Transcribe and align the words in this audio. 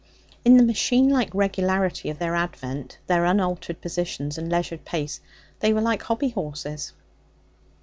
In 0.43 0.57
the 0.57 0.63
machine 0.63 1.09
like 1.09 1.29
regularity 1.31 2.09
of 2.09 2.17
their 2.17 2.33
advent, 2.33 2.97
their 3.05 3.23
unaltered 3.23 3.81
positions, 3.81 4.35
and 4.35 4.49
leisured 4.51 4.83
pace, 4.83 5.19
they 5.59 5.73
were 5.73 5.81
like 5.81 6.01
hobby 6.01 6.29
horses. 6.29 6.93